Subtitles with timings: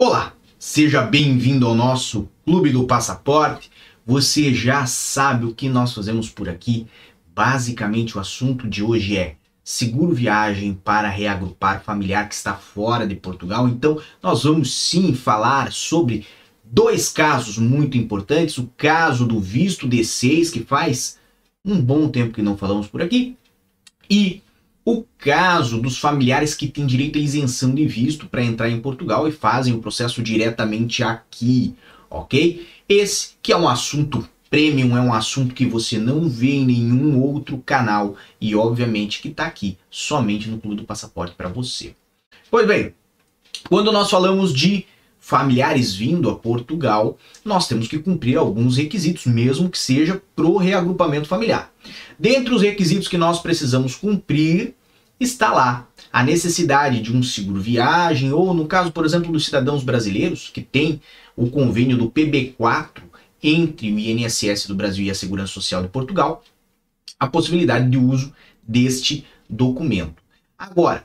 [0.00, 3.68] Olá, seja bem-vindo ao nosso Clube do Passaporte.
[4.06, 6.86] Você já sabe o que nós fazemos por aqui.
[7.34, 9.34] Basicamente, o assunto de hoje é
[9.64, 13.68] seguro viagem para reagrupar familiar que está fora de Portugal.
[13.68, 16.24] Então, nós vamos sim falar sobre
[16.62, 18.56] dois casos muito importantes.
[18.56, 21.18] O caso do visto D6, que faz
[21.64, 23.36] um bom tempo que não falamos por aqui,
[24.08, 24.42] e
[24.90, 29.28] o caso dos familiares que têm direito à isenção de visto para entrar em Portugal
[29.28, 31.74] e fazem o processo diretamente aqui,
[32.08, 32.66] ok?
[32.88, 37.20] Esse que é um assunto premium, é um assunto que você não vê em nenhum
[37.20, 41.94] outro canal e obviamente que está aqui somente no Clube do Passaporte para você.
[42.50, 42.94] Pois bem,
[43.68, 44.86] quando nós falamos de
[45.20, 51.28] familiares vindo a Portugal, nós temos que cumprir alguns requisitos, mesmo que seja pro reagrupamento
[51.28, 51.70] familiar.
[52.18, 54.77] Dentre os requisitos que nós precisamos cumprir,
[55.20, 59.82] está lá a necessidade de um seguro viagem, ou no caso, por exemplo, dos cidadãos
[59.82, 61.00] brasileiros, que tem
[61.36, 63.02] o convênio do PB4
[63.42, 66.42] entre o INSS do Brasil e a Segurança Social de Portugal,
[67.18, 68.32] a possibilidade de uso
[68.66, 70.22] deste documento.
[70.58, 71.04] Agora,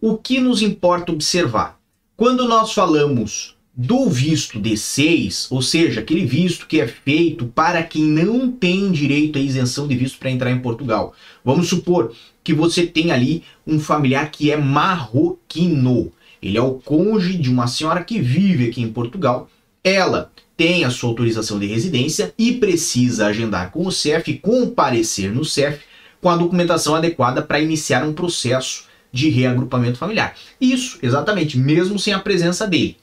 [0.00, 1.78] o que nos importa observar?
[2.16, 8.02] Quando nós falamos do visto D6, ou seja, aquele visto que é feito para quem
[8.02, 11.12] não tem direito à isenção de visto para entrar em Portugal.
[11.44, 12.14] Vamos supor
[12.46, 16.12] que você tem ali um familiar que é marroquino.
[16.40, 19.50] Ele é o cônjuge de uma senhora que vive aqui em Portugal.
[19.82, 25.44] Ela tem a sua autorização de residência e precisa agendar com o CEF, comparecer no
[25.44, 25.80] CEF
[26.20, 30.36] com a documentação adequada para iniciar um processo de reagrupamento familiar.
[30.60, 32.96] Isso, exatamente, mesmo sem a presença dele.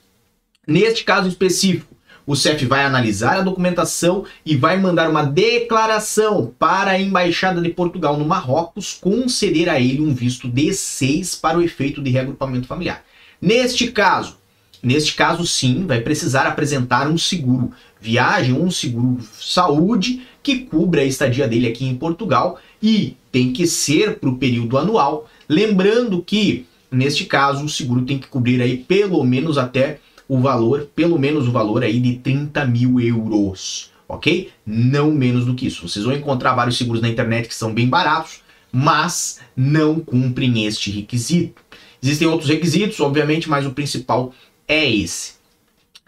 [0.66, 1.93] Neste caso específico,
[2.26, 7.70] o CEF vai analisar a documentação e vai mandar uma declaração para a Embaixada de
[7.70, 13.04] Portugal no Marrocos conceder a ele um visto D6 para o efeito de reagrupamento familiar.
[13.42, 14.38] Neste caso,
[14.82, 21.06] neste caso sim, vai precisar apresentar um seguro viagem, um seguro saúde que cubra a
[21.06, 26.66] estadia dele aqui em Portugal e tem que ser para o período anual, lembrando que
[26.92, 31.48] neste caso o seguro tem que cobrir aí pelo menos até o valor, pelo menos
[31.48, 34.50] o valor aí de 30 mil euros, ok?
[34.66, 35.88] Não menos do que isso.
[35.88, 38.42] Vocês vão encontrar vários seguros na internet que são bem baratos,
[38.72, 41.62] mas não cumprem este requisito.
[42.02, 44.34] Existem outros requisitos, obviamente, mas o principal
[44.68, 45.34] é esse.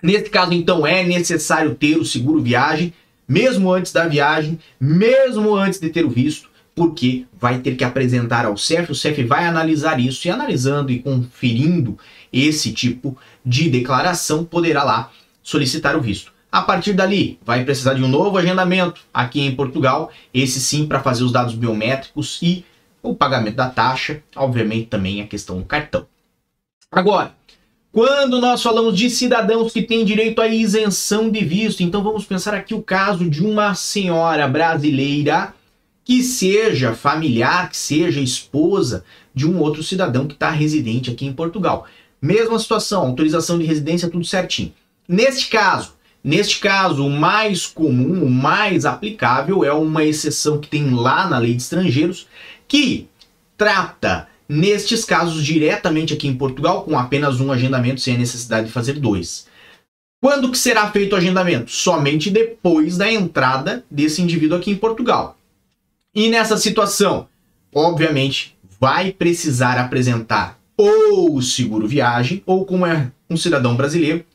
[0.02, 2.94] Nesse caso, então, é necessário ter o seguro viagem,
[3.28, 8.46] mesmo antes da viagem, mesmo antes de ter o visto, porque vai ter que apresentar
[8.46, 11.98] ao CEF, o CEF vai analisar isso e analisando e conferindo
[12.36, 16.34] esse tipo de declaração, poderá lá solicitar o visto.
[16.52, 21.02] A partir dali, vai precisar de um novo agendamento aqui em Portugal, esse sim para
[21.02, 22.66] fazer os dados biométricos e
[23.02, 26.08] o pagamento da taxa, obviamente também a questão do cartão.
[26.92, 27.34] Agora,
[27.92, 32.54] quando nós falamos de cidadãos que têm direito à isenção de visto, então vamos pensar
[32.54, 35.54] aqui o caso de uma senhora brasileira
[36.04, 39.04] que seja familiar, que seja esposa
[39.34, 41.88] de um outro cidadão que está residente aqui em Portugal.
[42.26, 44.74] Mesma situação, autorização de residência, tudo certinho.
[45.08, 45.94] Neste caso,
[46.24, 51.38] neste caso, o mais comum, o mais aplicável é uma exceção que tem lá na
[51.38, 52.28] lei de estrangeiros,
[52.68, 53.08] que
[53.56, 58.74] trata nestes casos diretamente aqui em Portugal com apenas um agendamento sem a necessidade de
[58.74, 59.46] fazer dois.
[60.20, 61.70] Quando que será feito o agendamento?
[61.70, 65.38] Somente depois da entrada desse indivíduo aqui em Portugal.
[66.12, 67.28] E nessa situação,
[67.72, 74.26] obviamente, vai precisar apresentar ou o seguro viagem, ou como é um cidadão brasileiro,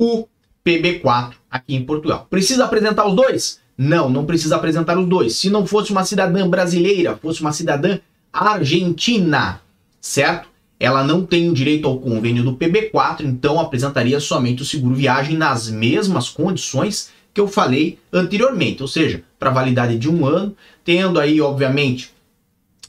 [0.00, 0.26] o
[0.64, 2.26] PB4 aqui em Portugal.
[2.28, 3.60] Precisa apresentar os dois?
[3.76, 5.36] Não, não precisa apresentar os dois.
[5.36, 7.98] Se não fosse uma cidadã brasileira, fosse uma cidadã
[8.32, 9.60] argentina,
[10.00, 10.48] certo?
[10.80, 15.36] Ela não tem o direito ao convênio do PB4, então apresentaria somente o seguro viagem
[15.36, 21.20] nas mesmas condições que eu falei anteriormente, ou seja, para validade de um ano, tendo
[21.20, 22.12] aí, obviamente,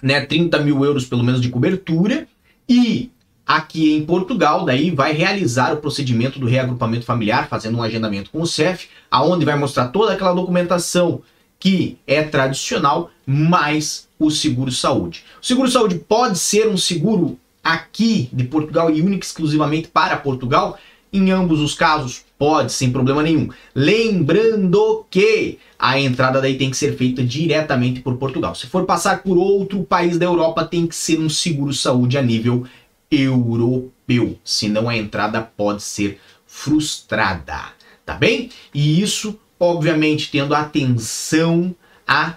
[0.02, 2.28] né, 30 mil euros pelo menos de cobertura,
[2.68, 3.12] e
[3.46, 8.42] aqui em Portugal, daí vai realizar o procedimento do reagrupamento familiar, fazendo um agendamento com
[8.42, 11.22] o CEF, aonde vai mostrar toda aquela documentação
[11.60, 15.24] que é tradicional, mais o seguro saúde.
[15.42, 20.78] O seguro saúde pode ser um seguro aqui de Portugal e único exclusivamente para Portugal,
[21.12, 23.50] em ambos os casos, pode, sem problema nenhum.
[23.74, 28.54] Lembrando que a entrada daí tem que ser feita diretamente por Portugal.
[28.56, 32.22] Se for passar por outro país da Europa, tem que ser um seguro saúde a
[32.22, 32.66] nível
[33.10, 34.38] europeu.
[34.44, 37.74] Senão a entrada pode ser frustrada.
[38.06, 38.50] Tá bem?
[38.74, 41.76] E isso, obviamente, tendo atenção
[42.08, 42.36] a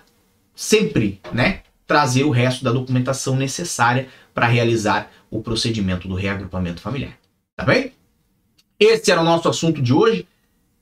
[0.54, 1.60] sempre, né?
[1.86, 7.14] Trazer o resto da documentação necessária para realizar o procedimento do reagrupamento familiar.
[7.56, 7.92] Tá bem?
[8.84, 10.26] Esse era o nosso assunto de hoje.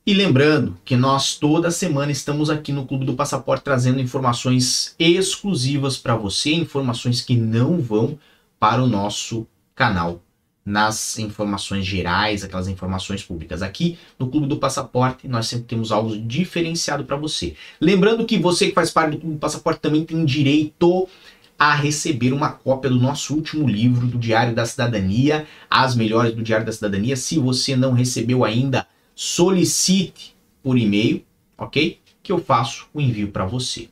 [0.07, 5.99] E lembrando que nós toda semana estamos aqui no Clube do Passaporte trazendo informações exclusivas
[5.99, 8.19] para você, informações que não vão
[8.59, 10.23] para o nosso canal
[10.65, 13.61] nas informações gerais, aquelas informações públicas.
[13.61, 17.55] Aqui no Clube do Passaporte, nós sempre temos algo diferenciado para você.
[17.79, 21.07] Lembrando que você que faz parte do Clube do Passaporte também tem direito
[21.61, 26.43] a receber uma cópia do nosso último livro do Diário da Cidadania, As Melhores do
[26.43, 27.15] Diário da Cidadania.
[27.17, 31.23] Se você não recebeu ainda, solicite por e-mail,
[31.59, 31.99] ok?
[32.23, 33.91] Que eu faço o envio para você.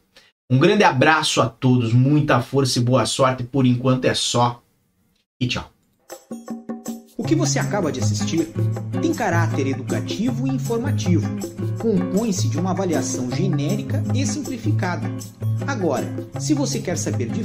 [0.50, 3.44] Um grande abraço a todos, muita força e boa sorte.
[3.44, 4.62] Por enquanto é só.
[5.38, 5.70] E tchau.
[7.18, 8.48] O que você acaba de assistir
[9.02, 11.28] tem caráter educativo e informativo.
[11.78, 15.10] Compõe-se de uma avaliação genérica e simplificada.
[15.66, 16.06] Agora,
[16.38, 17.44] se você quer saber de